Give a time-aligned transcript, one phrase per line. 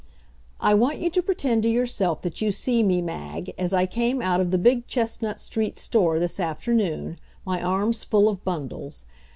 [0.59, 4.19] I want you to pretend to yourself that you see me, Mag, as I came
[4.19, 9.05] out of the big Chestnut Street store this afternoon, my arms full of bundles.